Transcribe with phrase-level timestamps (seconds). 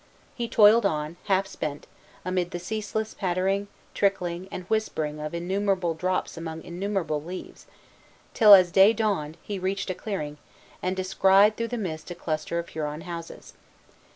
[0.33, 1.85] He toiled on, half spent,
[2.25, 7.67] amid the ceaseless pattering, trickling, and whispering of innumerable drops among innumerable leaves,
[8.33, 10.39] till, as day dawned, he reached a clearing,
[10.81, 13.53] and descried through the mists a cluster of Huron houses.